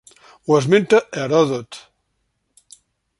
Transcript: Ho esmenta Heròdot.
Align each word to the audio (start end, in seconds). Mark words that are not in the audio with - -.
Ho 0.47 0.55
esmenta 0.61 1.01
Heròdot. 1.19 1.79